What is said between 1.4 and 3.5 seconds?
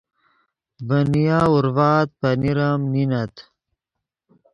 اورڤآت پنیر ام نینت